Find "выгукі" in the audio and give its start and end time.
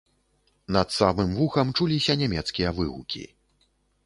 2.79-3.23